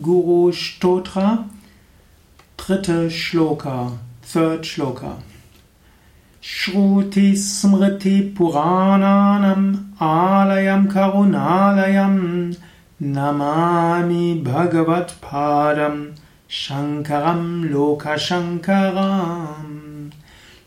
Guru 0.00 0.50
Stotra, 0.52 1.46
Shloka, 2.56 3.98
third 4.22 4.62
Shloka. 4.62 5.20
Shruti 6.42 7.32
Smriti 7.34 8.34
Purananam 8.34 9.92
Alayam 10.00 10.90
Karunalayam 10.90 12.56
Namami 13.00 14.42
Bhagavat 14.42 15.12
Padam 15.20 16.16
Shankaram 16.48 17.70
Loka 17.70 18.16
Shankaram 18.16 20.10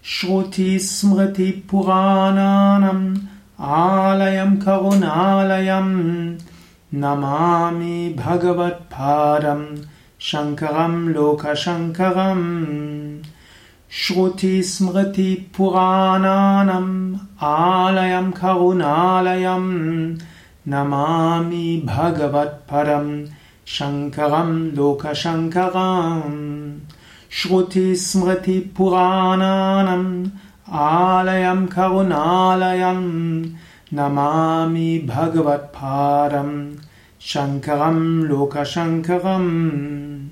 Shruti 0.02 0.76
Smriti 0.76 1.62
Purananam 1.64 3.28
Alayam 3.60 4.62
Karunalayam 4.64 6.39
Namami 6.95 8.16
Bhagavat 8.16 8.90
Padam 8.90 9.85
Shankaram 10.17 11.13
Loka 11.13 11.52
Shankaram 11.52 13.21
Shruti 13.90 14.59
Smriti 14.59 15.49
Purananam 15.52 17.20
Alayam 17.41 18.34
Karunalayam 18.34 20.21
Namami 20.66 21.85
Bhagavat 21.85 22.66
Padam 22.66 23.30
Shankaram 37.20 38.27
Loka 38.27 38.62
Shankaram 38.63 40.29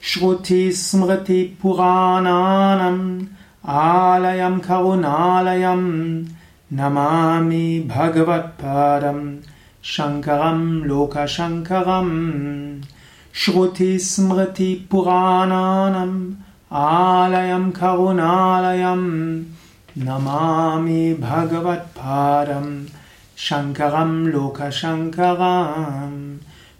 Shruti 0.00 0.68
Smriti 0.68 1.56
Purananam 1.56 3.28
Alayam 3.64 4.60
Karunalayam 4.60 6.28
Namami 6.72 7.88
Bhagavat 7.88 8.56
Padam 8.56 9.42
Shankaram 9.82 10.84
Loka 10.84 11.26
Shankaram 11.26 12.82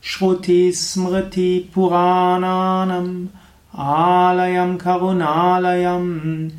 Shruti 0.00 0.68
Smriti 0.70 1.68
Purananam 1.68 3.28
Alayam 3.74 4.78
Karunalayam 4.78 6.52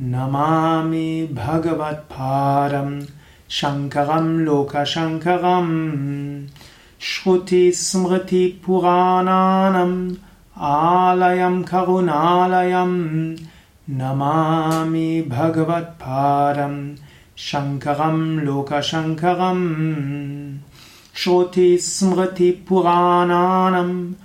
Namami 0.00 1.28
Bhagavat 1.28 2.08
Padam 2.08 3.06
Shankaram 3.48 4.46
Loka 4.46 4.84
Shankaram 4.86 6.48
Shruti 6.98 7.68
Smriti 7.68 8.58
Purananam 8.58 10.16
Alayam 13.88 13.92
Karunalayam 13.92 14.16
Namami 14.16 15.26
Bhagavat 15.28 15.96
Padam 15.98 16.96
Shankaram 17.36 18.44
Loka 18.44 18.80
Shankaram 18.80 20.58
Shruti 21.14 21.76
Smriti 21.76 22.64
Purananam 22.64 24.16